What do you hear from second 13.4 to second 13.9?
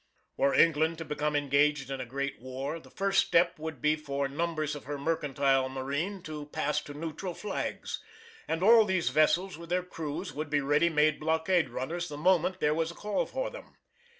them.